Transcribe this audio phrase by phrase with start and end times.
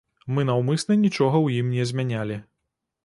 [0.35, 2.39] Мы наўмысна нічога ў ім не змянялі.